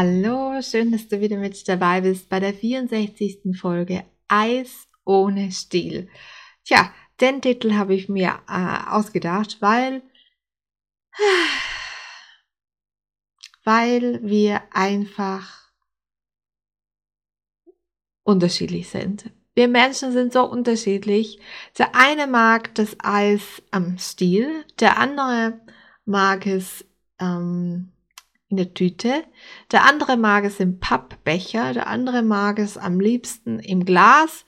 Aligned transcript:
Hallo, 0.00 0.62
schön, 0.62 0.92
dass 0.92 1.08
du 1.08 1.20
wieder 1.20 1.38
mit 1.38 1.66
dabei 1.66 2.02
bist 2.02 2.28
bei 2.28 2.38
der 2.38 2.54
64. 2.54 3.58
Folge 3.60 4.04
Eis 4.28 4.86
ohne 5.04 5.50
Stil. 5.50 6.08
Tja, 6.62 6.92
den 7.20 7.42
Titel 7.42 7.72
habe 7.72 7.96
ich 7.96 8.08
mir 8.08 8.38
äh, 8.48 8.90
ausgedacht, 8.90 9.56
weil, 9.60 10.02
weil 13.64 14.20
wir 14.22 14.62
einfach 14.72 15.68
unterschiedlich 18.22 18.88
sind. 18.90 19.32
Wir 19.56 19.66
Menschen 19.66 20.12
sind 20.12 20.32
so 20.32 20.44
unterschiedlich. 20.44 21.40
Der 21.76 21.96
eine 21.96 22.28
mag 22.28 22.72
das 22.76 22.94
Eis 23.00 23.64
am 23.72 23.98
Stiel, 23.98 24.64
der 24.78 24.98
andere 24.98 25.58
mag 26.04 26.46
es 26.46 26.84
ähm, 27.18 27.90
in 28.48 28.56
der 28.56 28.72
Tüte, 28.74 29.24
der 29.72 29.84
andere 29.84 30.16
mag 30.16 30.44
es 30.44 30.58
im 30.60 30.80
Pappbecher, 30.80 31.74
der 31.74 31.86
andere 31.86 32.22
mag 32.22 32.58
es 32.58 32.78
am 32.78 32.98
liebsten 32.98 33.58
im 33.58 33.84
Glas, 33.84 34.46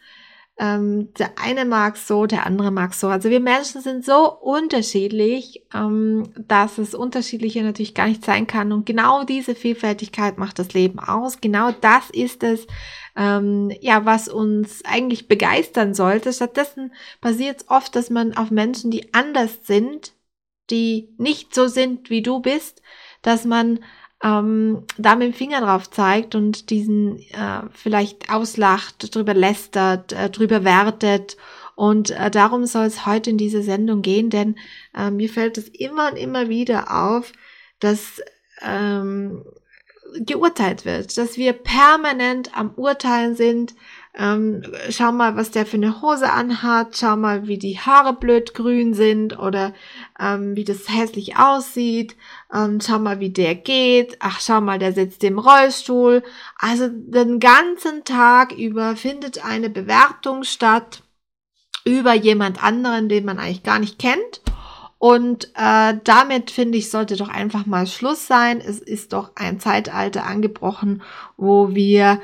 ähm, 0.60 1.12
der 1.18 1.38
eine 1.42 1.64
mag 1.64 1.96
so, 1.96 2.26
der 2.26 2.44
andere 2.44 2.70
mag 2.70 2.92
so. 2.92 3.08
Also 3.08 3.30
wir 3.30 3.40
Menschen 3.40 3.80
sind 3.80 4.04
so 4.04 4.30
unterschiedlich, 4.30 5.62
ähm, 5.74 6.34
dass 6.36 6.76
es 6.76 6.94
unterschiedlicher 6.94 7.62
natürlich 7.62 7.94
gar 7.94 8.06
nicht 8.06 8.24
sein 8.24 8.46
kann. 8.46 8.70
Und 8.70 8.84
genau 8.84 9.24
diese 9.24 9.54
Vielfältigkeit 9.54 10.36
macht 10.36 10.58
das 10.58 10.74
Leben 10.74 10.98
aus. 10.98 11.40
Genau 11.40 11.72
das 11.72 12.10
ist 12.10 12.42
es, 12.42 12.66
ähm, 13.16 13.72
ja, 13.80 14.04
was 14.04 14.28
uns 14.28 14.84
eigentlich 14.84 15.28
begeistern 15.28 15.94
sollte. 15.94 16.30
Stattdessen 16.30 16.92
passiert 17.22 17.62
es 17.62 17.70
oft, 17.70 17.96
dass 17.96 18.10
man 18.10 18.36
auf 18.36 18.50
Menschen, 18.50 18.90
die 18.90 19.14
anders 19.14 19.60
sind, 19.62 20.12
die 20.68 21.08
nicht 21.16 21.54
so 21.54 21.68
sind, 21.68 22.10
wie 22.10 22.22
du 22.22 22.40
bist, 22.40 22.82
dass 23.22 23.44
man 23.44 23.80
ähm, 24.22 24.84
da 24.98 25.16
mit 25.16 25.28
dem 25.28 25.34
Finger 25.34 25.60
drauf 25.60 25.90
zeigt 25.90 26.34
und 26.34 26.70
diesen 26.70 27.18
äh, 27.18 27.62
vielleicht 27.72 28.30
auslacht, 28.30 29.14
drüber 29.14 29.34
lästert, 29.34 30.12
äh, 30.12 30.30
drüber 30.30 30.64
wertet. 30.64 31.36
Und 31.74 32.10
äh, 32.10 32.30
darum 32.30 32.66
soll 32.66 32.84
es 32.84 33.06
heute 33.06 33.30
in 33.30 33.38
dieser 33.38 33.62
Sendung 33.62 34.02
gehen, 34.02 34.28
denn 34.28 34.56
äh, 34.94 35.10
mir 35.10 35.30
fällt 35.30 35.56
es 35.56 35.68
immer 35.68 36.10
und 36.10 36.18
immer 36.18 36.48
wieder 36.50 36.94
auf, 36.94 37.32
dass 37.78 38.20
ähm, 38.62 39.42
geurteilt 40.18 40.84
wird, 40.84 41.16
dass 41.16 41.36
wir 41.36 41.52
permanent 41.52 42.56
am 42.56 42.72
Urteilen 42.74 43.36
sind, 43.36 43.74
ähm, 44.14 44.62
schau 44.90 45.12
mal, 45.12 45.36
was 45.36 45.52
der 45.52 45.66
für 45.66 45.76
eine 45.76 46.02
Hose 46.02 46.30
anhat, 46.30 46.96
schau 46.96 47.16
mal, 47.16 47.46
wie 47.46 47.58
die 47.58 47.78
Haare 47.78 48.12
blöd 48.12 48.54
grün 48.54 48.92
sind 48.92 49.38
oder 49.38 49.72
ähm, 50.18 50.56
wie 50.56 50.64
das 50.64 50.88
hässlich 50.88 51.36
aussieht, 51.36 52.16
ähm, 52.52 52.80
schau 52.80 52.98
mal, 52.98 53.20
wie 53.20 53.30
der 53.30 53.54
geht, 53.54 54.16
ach, 54.18 54.40
schau 54.40 54.60
mal, 54.60 54.78
der 54.80 54.92
sitzt 54.92 55.22
im 55.22 55.38
Rollstuhl. 55.38 56.24
Also 56.58 56.88
den 56.88 57.38
ganzen 57.38 58.04
Tag 58.04 58.52
über 58.52 58.96
findet 58.96 59.44
eine 59.44 59.70
Bewertung 59.70 60.42
statt 60.42 61.02
über 61.84 62.12
jemand 62.12 62.62
anderen, 62.62 63.08
den 63.08 63.24
man 63.24 63.38
eigentlich 63.38 63.62
gar 63.62 63.78
nicht 63.78 63.98
kennt. 63.98 64.42
Und 64.98 65.50
äh, 65.54 65.94
damit 66.04 66.50
finde 66.50 66.76
ich, 66.76 66.90
sollte 66.90 67.16
doch 67.16 67.30
einfach 67.30 67.64
mal 67.64 67.86
Schluss 67.86 68.26
sein. 68.26 68.60
Es 68.60 68.80
ist 68.80 69.14
doch 69.14 69.32
ein 69.34 69.58
Zeitalter 69.58 70.26
angebrochen, 70.26 71.02
wo 71.38 71.74
wir 71.74 72.20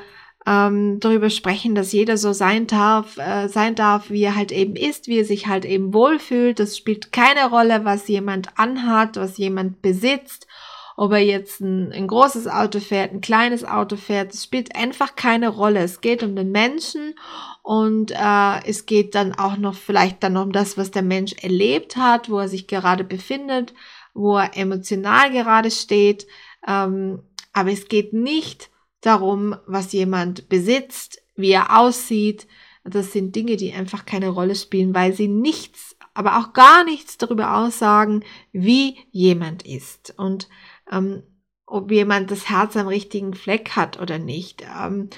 ähm, 0.47 1.01
darüber 1.01 1.29
sprechen, 1.29 1.75
dass 1.75 1.91
jeder 1.91 2.15
so 2.15 2.31
sein 2.31 2.67
darf, 2.67 3.17
äh, 3.17 3.49
sein 3.49 3.75
darf, 3.75 4.09
wie 4.09 4.23
er 4.23 4.35
halt 4.35 4.53
eben 4.53 4.77
ist, 4.77 5.07
wie 5.07 5.19
er 5.19 5.25
sich 5.25 5.47
halt 5.47 5.65
eben 5.65 5.93
wohlfühlt. 5.93 6.59
Das 6.59 6.77
spielt 6.77 7.11
keine 7.11 7.49
Rolle, 7.49 7.83
was 7.83 8.07
jemand 8.07 8.57
anhat, 8.57 9.17
was 9.17 9.37
jemand 9.37 9.81
besitzt, 9.81 10.47
ob 10.95 11.11
er 11.11 11.19
jetzt 11.19 11.59
ein, 11.59 11.91
ein 11.91 12.07
großes 12.07 12.47
Auto 12.47 12.79
fährt, 12.79 13.11
ein 13.11 13.19
kleines 13.19 13.65
Auto 13.65 13.97
fährt. 13.97 14.33
Das 14.33 14.45
spielt 14.45 14.73
einfach 14.73 15.17
keine 15.17 15.49
Rolle. 15.49 15.81
Es 15.81 15.99
geht 15.99 16.23
um 16.23 16.33
den 16.33 16.53
Menschen 16.53 17.15
und 17.61 18.11
äh, 18.11 18.65
es 18.65 18.85
geht 18.85 19.15
dann 19.15 19.33
auch 19.33 19.57
noch 19.57 19.75
vielleicht 19.75 20.23
dann 20.23 20.37
um 20.37 20.53
das, 20.53 20.77
was 20.77 20.91
der 20.91 21.03
Mensch 21.03 21.33
erlebt 21.41 21.97
hat, 21.97 22.29
wo 22.29 22.39
er 22.39 22.47
sich 22.47 22.67
gerade 22.67 23.03
befindet, 23.03 23.73
wo 24.13 24.37
er 24.37 24.55
emotional 24.55 25.29
gerade 25.29 25.71
steht. 25.71 26.25
Ähm, 26.65 27.19
aber 27.51 27.73
es 27.73 27.89
geht 27.89 28.13
nicht 28.13 28.69
darum, 29.01 29.55
was 29.65 29.91
jemand 29.91 30.49
besitzt, 30.49 31.21
wie 31.35 31.51
er 31.51 31.79
aussieht. 31.79 32.47
Das 32.83 33.11
sind 33.11 33.35
Dinge, 33.35 33.57
die 33.57 33.73
einfach 33.73 34.05
keine 34.05 34.29
Rolle 34.29 34.55
spielen, 34.55 34.95
weil 34.95 35.13
sie 35.13 35.27
nichts, 35.27 35.95
aber 36.13 36.37
auch 36.37 36.53
gar 36.53 36.83
nichts 36.83 37.17
darüber 37.17 37.57
aussagen, 37.57 38.23
wie 38.51 38.97
jemand 39.11 39.63
ist 39.65 40.13
und 40.17 40.47
ähm, 40.91 41.23
ob 41.65 41.91
jemand 41.91 42.31
das 42.31 42.49
Herz 42.49 42.77
am 42.77 42.87
richtigen 42.87 43.33
Fleck 43.33 43.71
hat 43.71 43.99
oder 43.99 44.19
nicht, 44.19 44.63
ähm, 44.63 45.09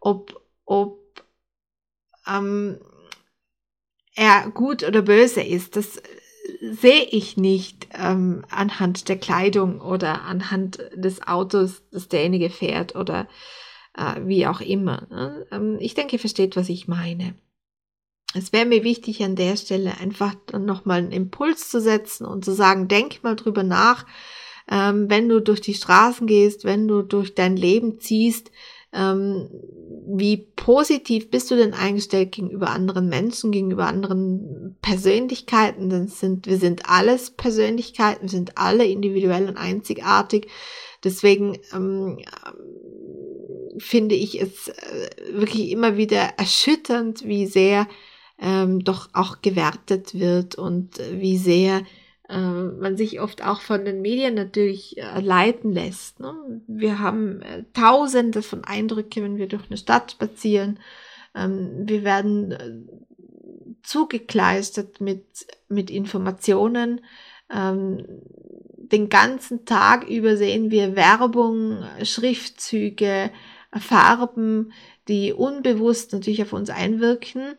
ob, 0.00 0.42
ob 0.64 1.22
ähm, 2.26 2.80
er 4.14 4.50
gut 4.50 4.82
oder 4.82 5.02
böse 5.02 5.42
ist. 5.42 5.76
Das 5.76 6.02
sehe 6.60 7.04
ich 7.04 7.36
nicht 7.36 7.88
ähm, 7.94 8.44
anhand 8.50 9.08
der 9.08 9.18
Kleidung 9.18 9.80
oder 9.80 10.22
anhand 10.22 10.78
des 10.94 11.26
Autos, 11.26 11.82
das 11.90 12.08
derjenige 12.08 12.50
fährt 12.50 12.96
oder 12.96 13.28
äh, 13.96 14.20
wie 14.24 14.46
auch 14.46 14.60
immer. 14.60 15.06
Ne? 15.10 15.46
Ähm, 15.50 15.76
ich 15.80 15.94
denke, 15.94 16.16
ihr 16.16 16.20
versteht, 16.20 16.56
was 16.56 16.68
ich 16.68 16.88
meine. 16.88 17.34
Es 18.34 18.52
wäre 18.52 18.66
mir 18.66 18.84
wichtig, 18.84 19.22
an 19.22 19.36
der 19.36 19.56
Stelle 19.56 19.98
einfach 20.00 20.34
nochmal 20.52 20.98
einen 20.98 21.12
Impuls 21.12 21.70
zu 21.70 21.80
setzen 21.80 22.26
und 22.26 22.44
zu 22.44 22.52
sagen, 22.52 22.88
denk 22.88 23.22
mal 23.22 23.36
drüber 23.36 23.62
nach, 23.62 24.06
ähm, 24.70 25.08
wenn 25.08 25.28
du 25.28 25.40
durch 25.40 25.60
die 25.60 25.74
Straßen 25.74 26.26
gehst, 26.26 26.64
wenn 26.64 26.86
du 26.88 27.02
durch 27.02 27.34
dein 27.34 27.56
Leben 27.56 28.00
ziehst, 28.00 28.50
ähm, 28.92 29.48
wie 30.10 30.38
positiv 30.56 31.30
bist 31.30 31.50
du 31.50 31.56
denn 31.56 31.74
eingestellt 31.74 32.32
gegenüber 32.32 32.70
anderen 32.70 33.08
Menschen, 33.08 33.52
gegenüber 33.52 33.86
anderen 33.86 34.76
Persönlichkeiten? 34.80 35.90
Denn 35.90 36.08
sind, 36.08 36.46
wir 36.46 36.56
sind 36.56 36.88
alles 36.88 37.30
Persönlichkeiten, 37.30 38.22
wir 38.22 38.30
sind 38.30 38.56
alle 38.56 38.86
individuell 38.86 39.48
und 39.48 39.58
einzigartig. 39.58 40.48
Deswegen 41.04 41.58
ähm, 41.74 42.18
finde 43.78 44.14
ich 44.14 44.40
es 44.40 44.68
äh, 44.68 45.10
wirklich 45.32 45.70
immer 45.70 45.96
wieder 45.96 46.32
erschütternd, 46.38 47.26
wie 47.26 47.46
sehr 47.46 47.86
ähm, 48.40 48.82
doch 48.84 49.10
auch 49.12 49.42
gewertet 49.42 50.18
wird 50.18 50.54
und 50.54 50.98
wie 51.12 51.36
sehr 51.36 51.82
äh, 52.28 52.36
man 52.38 52.96
sich 52.96 53.20
oft 53.20 53.42
auch 53.42 53.60
von 53.60 53.84
den 53.84 54.02
Medien 54.02 54.34
natürlich 54.34 54.98
äh, 54.98 55.20
leiten 55.20 55.72
lässt. 55.72 56.20
Ne? 56.20 56.34
Wir 56.66 56.98
haben 56.98 57.40
äh, 57.42 57.64
tausende 57.72 58.42
von 58.42 58.64
Eindrücken, 58.64 59.22
wenn 59.22 59.36
wir 59.38 59.48
durch 59.48 59.66
eine 59.68 59.78
Stadt 59.78 60.12
spazieren. 60.12 60.78
Ähm, 61.34 61.84
wir 61.84 62.04
werden 62.04 62.52
äh, 62.52 63.78
zugekleistert 63.82 65.00
mit, 65.00 65.24
mit 65.68 65.90
Informationen, 65.90 67.00
ähm, 67.50 68.04
den 68.76 69.08
ganzen 69.08 69.64
Tag 69.64 70.08
über 70.08 70.36
sehen 70.36 70.70
wir 70.70 70.96
Werbung, 70.96 71.82
Schriftzüge, 72.02 73.30
Farben, 73.72 74.72
die 75.08 75.32
unbewusst 75.32 76.12
natürlich 76.12 76.42
auf 76.42 76.52
uns 76.52 76.70
einwirken 76.70 77.56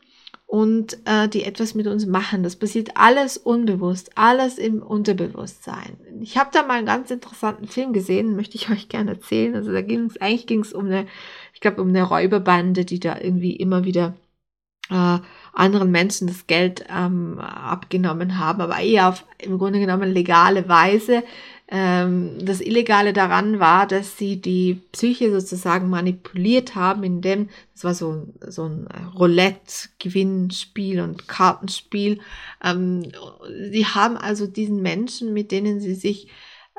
und 0.49 0.97
äh, 1.05 1.29
die 1.29 1.43
etwas 1.43 1.75
mit 1.75 1.85
uns 1.85 2.07
machen. 2.07 2.41
Das 2.41 2.55
passiert 2.55 2.97
alles 2.97 3.37
unbewusst, 3.37 4.09
alles 4.15 4.57
im 4.57 4.81
Unterbewusstsein. 4.81 5.95
Ich 6.21 6.39
habe 6.39 6.49
da 6.51 6.63
mal 6.63 6.79
einen 6.79 6.87
ganz 6.87 7.11
interessanten 7.11 7.67
Film 7.67 7.93
gesehen, 7.93 8.35
möchte 8.35 8.57
ich 8.57 8.67
euch 8.71 8.89
gerne 8.89 9.11
erzählen. 9.11 9.55
Also 9.55 9.71
da 9.71 9.83
ging 9.83 10.05
es 10.05 10.19
eigentlich 10.19 10.47
ging 10.47 10.61
es 10.61 10.73
um 10.73 10.87
eine, 10.87 11.05
ich 11.53 11.59
glaube 11.59 11.83
um 11.83 11.89
eine 11.89 12.01
Räuberbande, 12.01 12.83
die 12.83 12.99
da 12.99 13.19
irgendwie 13.21 13.55
immer 13.55 13.83
wieder 13.83 14.15
äh, 14.89 15.19
anderen 15.53 15.91
Menschen 15.91 16.27
das 16.27 16.47
Geld 16.47 16.85
ähm, 16.89 17.39
abgenommen 17.39 18.37
haben, 18.37 18.61
aber 18.61 18.79
eher 18.79 19.09
auf 19.09 19.25
im 19.39 19.57
Grunde 19.57 19.79
genommen 19.79 20.11
legale 20.11 20.67
Weise. 20.69 21.23
Ähm, 21.71 22.37
das 22.41 22.61
Illegale 22.61 23.13
daran 23.13 23.59
war, 23.59 23.85
dass 23.85 24.17
sie 24.17 24.41
die 24.41 24.81
Psyche 24.91 25.31
sozusagen 25.31 25.89
manipuliert 25.89 26.75
haben, 26.75 27.03
indem, 27.03 27.49
das 27.73 27.83
war 27.83 27.93
so, 27.93 28.27
so 28.47 28.65
ein 28.65 28.87
Roulette-Gewinnspiel 29.15 31.01
und 31.01 31.27
Kartenspiel. 31.27 32.19
Ähm, 32.63 33.11
sie 33.71 33.85
haben 33.85 34.17
also 34.17 34.47
diesen 34.47 34.81
Menschen, 34.81 35.33
mit 35.33 35.51
denen 35.51 35.79
sie 35.79 35.93
sich 35.93 36.29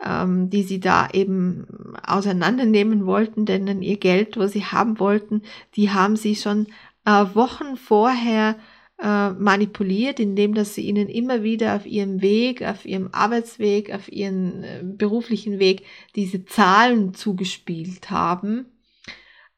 ähm, 0.03 0.49
die 0.49 0.63
sie 0.63 0.81
da 0.81 1.11
eben 1.13 1.67
auseinandernehmen 2.07 3.05
wollten, 3.05 3.45
denn 3.45 3.83
ihr 3.83 3.99
Geld, 3.99 4.39
was 4.39 4.53
sie 4.53 4.65
haben 4.65 4.99
wollten, 4.99 5.43
die 5.77 5.91
haben 5.91 6.17
sie 6.17 6.37
schon 6.37 6.69
äh, 7.11 7.35
Wochen 7.35 7.77
vorher 7.77 8.57
äh, 9.03 9.31
manipuliert, 9.31 10.21
indem 10.21 10.55
dass 10.55 10.75
sie 10.75 10.83
ihnen 10.83 11.09
immer 11.09 11.43
wieder 11.43 11.77
auf 11.77 11.87
ihrem 11.87 12.21
Weg, 12.21 12.63
auf 12.63 12.85
ihrem 12.85 13.09
Arbeitsweg, 13.13 13.93
auf 13.93 14.11
ihren 14.13 14.63
äh, 14.63 14.81
beruflichen 14.85 15.59
Weg 15.59 15.85
diese 16.15 16.45
Zahlen 16.45 17.15
zugespielt 17.15 18.11
haben, 18.11 18.67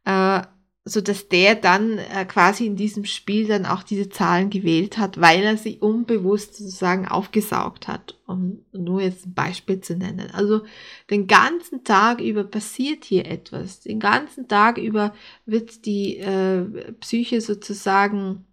äh, 0.05 0.43
so 0.85 1.01
dass 1.01 1.29
der 1.29 1.55
dann 1.55 1.99
äh, 1.99 2.25
quasi 2.25 2.67
in 2.67 2.75
diesem 2.75 3.05
Spiel 3.05 3.47
dann 3.47 3.67
auch 3.67 3.85
diese 3.85 4.09
Zahlen 4.09 4.51
gewählt 4.51 4.99
hat, 4.99 5.21
weil 5.21 5.43
er 5.43 5.57
sie 5.57 5.79
unbewusst 5.79 6.57
sozusagen 6.57 7.07
aufgesaugt 7.07 7.87
hat, 7.87 8.19
um 8.27 8.65
nur 8.73 9.01
jetzt 9.01 9.27
ein 9.27 9.35
Beispiel 9.35 9.81
zu 9.81 9.97
nennen. 9.97 10.31
Also 10.33 10.63
den 11.09 11.29
ganzen 11.29 11.85
Tag 11.85 12.21
über 12.21 12.43
passiert 12.43 13.05
hier 13.05 13.27
etwas, 13.27 13.81
den 13.81 14.01
ganzen 14.01 14.49
Tag 14.49 14.77
über 14.77 15.15
wird 15.47 15.87
die 15.87 16.19
äh, 16.19 16.65
Psyche 16.95 17.41
sozusagen 17.41 18.45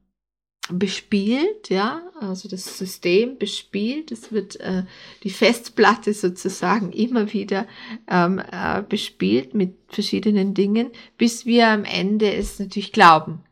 bespielt, 0.71 1.69
ja, 1.69 2.01
also 2.19 2.47
das 2.47 2.77
System 2.77 3.37
bespielt, 3.37 4.11
es 4.11 4.31
wird 4.31 4.59
äh, 4.59 4.83
die 5.23 5.29
Festplatte 5.29 6.13
sozusagen 6.13 6.91
immer 6.93 7.33
wieder 7.33 7.67
ähm, 8.07 8.39
äh, 8.39 8.83
bespielt 8.87 9.53
mit 9.53 9.75
verschiedenen 9.87 10.53
Dingen, 10.53 10.91
bis 11.17 11.45
wir 11.45 11.67
am 11.67 11.85
Ende 11.85 12.33
es 12.33 12.59
natürlich 12.59 12.91
glauben 12.91 13.43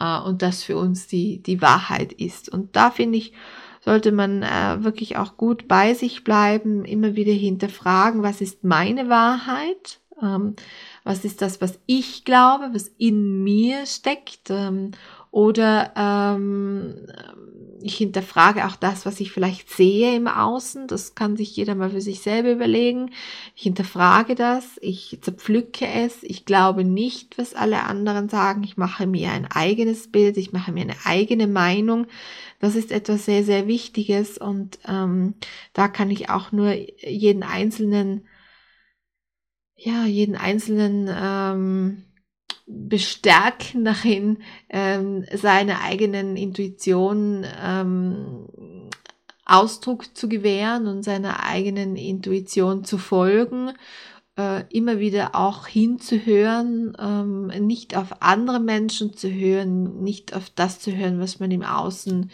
äh, 0.00 0.18
und 0.20 0.42
das 0.42 0.64
für 0.64 0.76
uns 0.76 1.06
die, 1.06 1.42
die 1.42 1.62
Wahrheit 1.62 2.12
ist. 2.12 2.48
Und 2.48 2.74
da 2.74 2.90
finde 2.90 3.18
ich, 3.18 3.32
sollte 3.80 4.12
man 4.12 4.42
äh, 4.42 4.82
wirklich 4.82 5.16
auch 5.16 5.36
gut 5.36 5.68
bei 5.68 5.94
sich 5.94 6.24
bleiben, 6.24 6.84
immer 6.84 7.14
wieder 7.14 7.32
hinterfragen, 7.32 8.22
was 8.22 8.40
ist 8.40 8.64
meine 8.64 9.08
Wahrheit, 9.08 10.00
ähm, 10.20 10.56
was 11.04 11.24
ist 11.24 11.40
das, 11.40 11.60
was 11.60 11.78
ich 11.86 12.24
glaube, 12.24 12.70
was 12.72 12.88
in 12.98 13.42
mir 13.42 13.86
steckt? 13.86 14.50
Ähm, 14.50 14.92
oder 15.30 15.92
ähm, 15.96 17.06
ich 17.82 17.96
hinterfrage 17.96 18.66
auch 18.66 18.76
das, 18.76 19.06
was 19.06 19.20
ich 19.20 19.32
vielleicht 19.32 19.70
sehe 19.70 20.14
im 20.14 20.28
Außen. 20.28 20.86
Das 20.86 21.14
kann 21.14 21.36
sich 21.36 21.56
jeder 21.56 21.74
mal 21.74 21.90
für 21.90 22.00
sich 22.00 22.20
selber 22.20 22.52
überlegen. 22.52 23.10
Ich 23.56 23.62
hinterfrage 23.62 24.34
das, 24.34 24.78
ich 24.80 25.18
zerpflücke 25.22 25.86
es. 25.86 26.22
Ich 26.22 26.44
glaube 26.44 26.84
nicht, 26.84 27.38
was 27.38 27.54
alle 27.54 27.84
anderen 27.84 28.28
sagen. 28.28 28.62
Ich 28.64 28.76
mache 28.76 29.06
mir 29.06 29.30
ein 29.32 29.46
eigenes 29.46 30.10
Bild, 30.10 30.36
ich 30.36 30.52
mache 30.52 30.72
mir 30.72 30.82
eine 30.82 30.96
eigene 31.04 31.46
Meinung. 31.46 32.06
Das 32.58 32.74
ist 32.74 32.92
etwas 32.92 33.24
sehr, 33.24 33.44
sehr 33.44 33.66
Wichtiges 33.66 34.36
und 34.36 34.78
ähm, 34.86 35.34
da 35.72 35.88
kann 35.88 36.10
ich 36.10 36.28
auch 36.28 36.52
nur 36.52 36.72
jeden 36.72 37.42
einzelnen, 37.42 38.26
ja, 39.74 40.04
jeden 40.04 40.36
einzelnen 40.36 41.08
ähm, 41.10 42.04
bestärken 42.70 43.84
darin, 43.84 44.38
ähm, 44.68 45.24
seiner 45.34 45.82
eigenen 45.82 46.36
Intuition 46.36 47.44
ähm, 47.62 48.46
Ausdruck 49.44 50.16
zu 50.16 50.28
gewähren 50.28 50.86
und 50.86 51.02
seiner 51.02 51.44
eigenen 51.44 51.96
Intuition 51.96 52.84
zu 52.84 52.98
folgen, 52.98 53.72
äh, 54.38 54.62
immer 54.70 55.00
wieder 55.00 55.34
auch 55.34 55.66
hinzuhören, 55.66 56.96
ähm, 57.00 57.46
nicht 57.66 57.96
auf 57.96 58.22
andere 58.22 58.60
Menschen 58.60 59.14
zu 59.14 59.28
hören, 59.28 60.02
nicht 60.02 60.34
auf 60.34 60.50
das 60.50 60.78
zu 60.78 60.96
hören, 60.96 61.18
was 61.18 61.40
man 61.40 61.50
im 61.50 61.64
Außen 61.64 62.30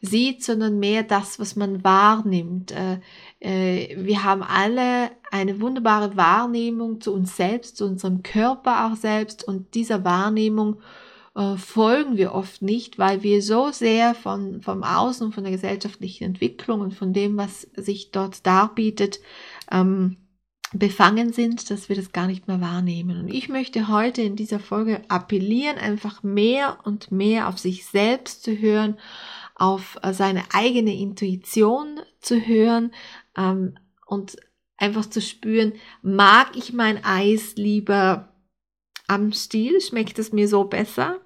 sieht, 0.00 0.44
sondern 0.44 0.78
mehr 0.78 1.02
das, 1.02 1.40
was 1.40 1.56
man 1.56 1.82
wahrnimmt. 1.82 2.72
Äh, 2.72 3.00
äh, 3.40 3.96
wir 3.98 4.22
haben 4.22 4.42
alle 4.42 5.10
eine 5.30 5.60
wunderbare 5.60 6.16
Wahrnehmung 6.16 7.00
zu 7.00 7.12
uns 7.12 7.36
selbst, 7.36 7.76
zu 7.76 7.84
unserem 7.84 8.22
Körper 8.22 8.86
auch 8.86 8.96
selbst 8.96 9.46
und 9.46 9.74
dieser 9.74 10.04
Wahrnehmung 10.04 10.80
äh, 11.36 11.56
folgen 11.56 12.16
wir 12.16 12.34
oft 12.34 12.62
nicht, 12.62 12.98
weil 12.98 13.22
wir 13.22 13.42
so 13.42 13.70
sehr 13.70 14.14
von, 14.14 14.62
vom 14.62 14.82
Außen, 14.82 15.32
von 15.32 15.44
der 15.44 15.52
gesellschaftlichen 15.52 16.24
Entwicklung 16.24 16.80
und 16.80 16.94
von 16.94 17.12
dem, 17.12 17.36
was 17.36 17.62
sich 17.76 18.10
dort 18.10 18.46
darbietet, 18.46 19.20
ähm, 19.70 20.16
befangen 20.72 21.32
sind, 21.32 21.70
dass 21.70 21.88
wir 21.88 21.96
das 21.96 22.12
gar 22.12 22.26
nicht 22.26 22.46
mehr 22.46 22.60
wahrnehmen. 22.60 23.18
Und 23.18 23.28
ich 23.28 23.48
möchte 23.48 23.88
heute 23.88 24.22
in 24.22 24.36
dieser 24.36 24.60
Folge 24.60 25.02
appellieren, 25.08 25.78
einfach 25.78 26.22
mehr 26.22 26.78
und 26.84 27.10
mehr 27.10 27.48
auf 27.48 27.58
sich 27.58 27.86
selbst 27.86 28.44
zu 28.44 28.56
hören, 28.56 28.96
auf 29.54 29.98
äh, 30.02 30.12
seine 30.12 30.42
eigene 30.52 30.94
Intuition 30.94 32.00
zu 32.20 32.40
hören 32.46 32.92
ähm, 33.36 33.74
und 34.06 34.36
einfach 34.80 35.06
zu 35.06 35.20
spüren, 35.20 35.74
mag 36.02 36.56
ich 36.56 36.72
mein 36.72 37.04
Eis 37.04 37.54
lieber 37.56 38.32
am 39.06 39.32
Stiel, 39.32 39.80
schmeckt 39.80 40.18
es 40.18 40.32
mir 40.32 40.48
so 40.48 40.64
besser? 40.64 41.20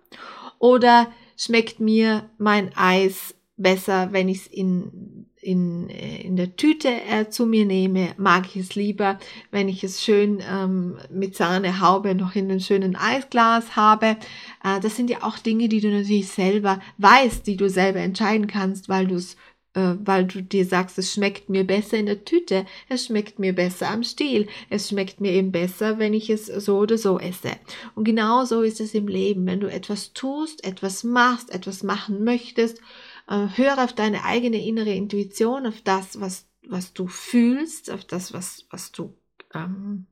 Oder 0.59 1.11
schmeckt 1.37 1.81
mir 1.81 2.31
mein 2.39 2.77
Eis 2.77 3.35
besser, 3.56 4.12
wenn 4.12 4.29
ich 4.29 4.39
es 4.39 4.47
in 4.49 5.15
in, 5.45 5.91
äh, 5.91 6.23
in 6.23 6.37
der 6.37 6.56
Tüte 6.56 6.89
äh, 6.89 7.29
zu 7.29 7.46
mir 7.46 7.67
nehme, 7.67 8.15
mag 8.17 8.46
ich 8.46 8.56
es 8.56 8.75
lieber, 8.75 9.19
wenn 9.51 9.69
ich 9.69 9.84
es 9.84 10.03
schön 10.03 10.43
ähm, 10.51 10.96
mit 11.11 11.37
Sahnehaube 11.37 12.15
noch 12.15 12.34
in 12.34 12.51
einem 12.51 12.61
schönen 12.61 12.96
Eisglas 12.96 13.77
habe. 13.77 14.17
Äh, 14.65 14.81
das 14.81 14.96
sind 14.96 15.11
ja 15.11 15.23
auch 15.23 15.39
Dinge, 15.39 15.69
die 15.69 15.81
du 15.81 15.89
natürlich 15.91 16.29
selber 16.29 16.81
weißt, 16.99 17.46
die 17.46 17.56
du 17.56 17.69
selber 17.69 18.01
entscheiden 18.01 18.46
kannst, 18.46 18.89
weil 18.89 19.06
du 19.06 19.17
es 19.17 19.37
weil 19.74 20.26
du 20.26 20.43
dir 20.43 20.64
sagst, 20.64 20.98
es 20.98 21.12
schmeckt 21.12 21.48
mir 21.48 21.66
besser 21.66 21.98
in 21.98 22.06
der 22.06 22.24
Tüte, 22.24 22.64
es 22.88 23.06
schmeckt 23.06 23.38
mir 23.38 23.52
besser 23.52 23.90
am 23.90 24.04
Stiel, 24.04 24.46
es 24.70 24.88
schmeckt 24.88 25.20
mir 25.20 25.32
eben 25.32 25.50
besser, 25.50 25.98
wenn 25.98 26.14
ich 26.14 26.31
es 26.31 26.46
so 26.46 26.78
oder 26.78 26.96
so 26.96 27.19
esse. 27.19 27.52
Und 27.94 28.04
genau 28.04 28.44
so 28.44 28.62
ist 28.62 28.81
es 28.81 28.94
im 28.94 29.08
Leben. 29.08 29.46
Wenn 29.46 29.60
du 29.60 29.70
etwas 29.70 30.12
tust, 30.12 30.64
etwas 30.64 31.02
machst, 31.04 31.52
etwas 31.52 31.82
machen 31.82 32.22
möchtest, 32.22 32.81
äh, 33.28 33.48
höre 33.54 33.82
auf 33.82 33.93
deine 33.93 34.24
eigene 34.24 34.64
innere 34.64 34.94
Intuition, 34.94 35.66
auf 35.66 35.81
das, 35.82 36.20
was, 36.20 36.46
was 36.69 36.93
du 36.93 37.06
fühlst, 37.06 37.90
auf 37.90 38.04
das, 38.04 38.32
was, 38.32 38.66
was 38.70 38.93
du 38.93 39.16
ähm, 39.54 40.06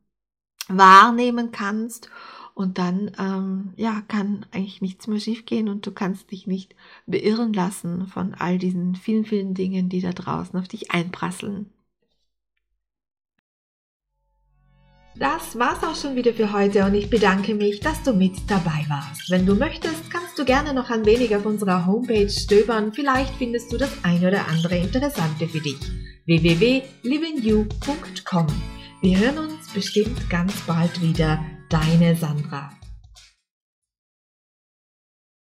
wahrnehmen 0.68 1.52
kannst. 1.52 2.10
Und 2.54 2.78
dann, 2.78 3.10
ähm, 3.18 3.72
ja, 3.76 4.02
kann 4.08 4.46
eigentlich 4.50 4.82
nichts 4.82 5.06
mehr 5.06 5.20
schiefgehen 5.20 5.68
und 5.68 5.86
du 5.86 5.92
kannst 5.92 6.30
dich 6.30 6.46
nicht 6.46 6.74
beirren 7.06 7.52
lassen 7.52 8.06
von 8.06 8.34
all 8.34 8.58
diesen 8.58 8.94
vielen, 8.94 9.24
vielen 9.24 9.54
Dingen, 9.54 9.88
die 9.88 10.00
da 10.00 10.12
draußen 10.12 10.58
auf 10.58 10.68
dich 10.68 10.90
einprasseln. 10.90 11.66
Das 15.18 15.58
war's 15.58 15.82
auch 15.84 15.94
schon 15.94 16.16
wieder 16.16 16.32
für 16.32 16.54
heute 16.54 16.86
und 16.86 16.94
ich 16.94 17.10
bedanke 17.10 17.54
mich, 17.54 17.80
dass 17.80 18.02
du 18.02 18.14
mit 18.14 18.32
dabei 18.48 18.86
warst. 18.88 19.30
Wenn 19.30 19.44
du 19.44 19.54
möchtest, 19.54 20.10
kannst 20.10 20.38
du 20.38 20.46
gerne 20.46 20.72
noch 20.72 20.88
ein 20.88 21.04
wenig 21.04 21.36
auf 21.36 21.44
unserer 21.44 21.84
Homepage 21.84 22.30
stöbern. 22.30 22.94
Vielleicht 22.94 23.34
findest 23.34 23.70
du 23.72 23.76
das 23.76 23.92
ein 24.04 24.24
oder 24.24 24.48
andere 24.48 24.78
Interessante 24.78 25.48
für 25.48 25.60
dich. 25.60 25.76
www.livingyou.com 26.24 28.46
Wir 29.02 29.18
hören 29.18 29.36
uns 29.38 29.70
bestimmt 29.74 30.30
ganz 30.30 30.54
bald 30.62 31.02
wieder. 31.02 31.44
Deine 31.72 32.14
Sandra. 32.14 32.81